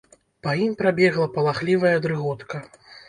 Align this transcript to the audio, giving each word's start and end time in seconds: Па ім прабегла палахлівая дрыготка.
Па 0.45 0.53
ім 0.67 0.71
прабегла 0.79 1.27
палахлівая 1.35 1.95
дрыготка. 2.07 2.65